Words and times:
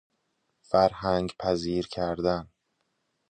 فرهنگ 0.61 1.35
پذیرکردن 1.39 2.47